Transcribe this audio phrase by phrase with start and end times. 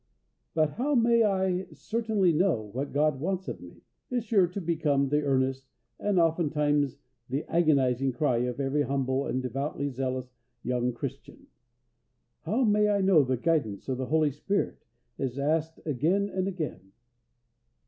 [0.55, 5.09] "But how may I certainly know what God wants of me?" is sure to become
[5.09, 5.67] the earnest
[5.99, 6.97] and, oftentimes,
[7.29, 10.33] the agonising cry of every humble and devoutly zealous
[10.63, 11.45] young Christian.
[12.45, 14.87] "How may I know the guidance of the Holy Spirit?"
[15.19, 16.93] is asked again and again.